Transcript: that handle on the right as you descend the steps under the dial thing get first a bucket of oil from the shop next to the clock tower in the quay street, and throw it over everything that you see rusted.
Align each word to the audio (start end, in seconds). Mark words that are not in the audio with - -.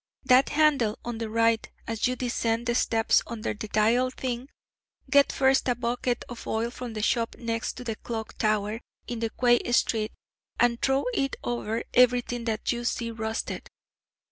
that 0.23 0.49
handle 0.49 0.97
on 1.05 1.19
the 1.19 1.29
right 1.29 1.69
as 1.87 2.07
you 2.07 2.15
descend 2.15 2.65
the 2.65 2.73
steps 2.73 3.21
under 3.27 3.53
the 3.53 3.67
dial 3.67 4.09
thing 4.09 4.49
get 5.11 5.31
first 5.31 5.67
a 5.67 5.75
bucket 5.75 6.25
of 6.27 6.47
oil 6.47 6.71
from 6.71 6.93
the 6.93 7.03
shop 7.03 7.35
next 7.37 7.73
to 7.73 7.83
the 7.83 7.95
clock 7.97 8.35
tower 8.39 8.81
in 9.05 9.19
the 9.19 9.29
quay 9.39 9.59
street, 9.71 10.11
and 10.59 10.81
throw 10.81 11.05
it 11.13 11.35
over 11.43 11.83
everything 11.93 12.45
that 12.45 12.71
you 12.71 12.83
see 12.83 13.11
rusted. 13.11 13.69